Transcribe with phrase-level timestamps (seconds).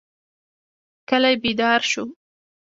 [1.09, 2.03] کلی بیدار شو.